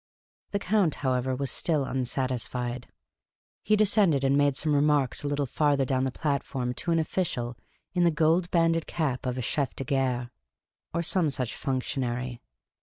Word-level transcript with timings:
The 0.49 0.57
Count, 0.57 0.95
however, 1.05 1.35
was 1.35 1.51
still 1.51 1.85
unsatisfied. 1.85 2.87
He 3.61 3.75
descended, 3.75 4.23
and 4.23 4.35
made 4.35 4.57
some 4.57 4.73
remarks 4.73 5.21
a 5.21 5.27
little 5.27 5.45
farther 5.45 5.85
down 5.85 6.05
the 6.05 6.11
platform 6.11 6.73
to 6.73 6.89
an 6.89 6.97
official 6.97 7.55
in 7.93 8.03
the 8.03 8.09
gold 8.09 8.49
banded 8.49 8.87
cap 8.87 9.27
of 9.27 9.37
a 9.37 9.41
chcf 9.41 9.75
de 9.75 9.83
gare, 9.83 10.31
or 10.91 11.03
some 11.03 11.29
such 11.29 11.55
functionary. 11.55 12.41